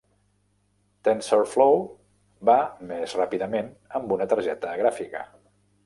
[1.07, 1.77] Tensorflow
[2.51, 2.57] va
[2.95, 5.27] més ràpidament amb una targeta gràfica.